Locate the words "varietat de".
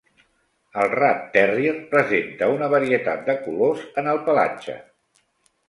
2.77-3.37